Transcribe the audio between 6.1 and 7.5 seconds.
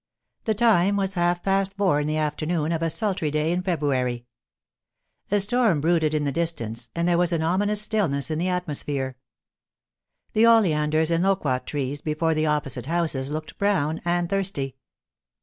in the distance, and there was an